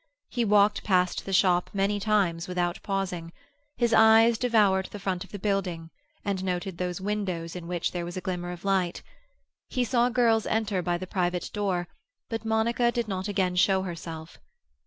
[0.29, 3.31] He walked past the shop many times without pausing;
[3.77, 5.91] his eyes devoured the front of the building,
[6.25, 9.03] and noted those windows in which there was a glimmer of light.
[9.69, 11.87] He saw girls enter by the private door,
[12.29, 14.39] but Monica did not again show herself.